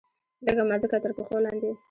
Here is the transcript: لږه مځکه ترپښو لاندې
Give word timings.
لږه 0.45 0.63
مځکه 0.69 0.97
ترپښو 1.03 1.37
لاندې 1.45 1.71